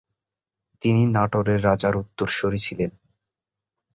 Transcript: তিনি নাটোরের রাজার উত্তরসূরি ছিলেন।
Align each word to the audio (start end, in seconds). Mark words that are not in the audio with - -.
তিনি 0.83 1.01
নাটোরের 1.07 1.59
রাজার 1.63 1.93
উত্তরসূরি 1.97 2.59
ছিলেন। 2.59 2.91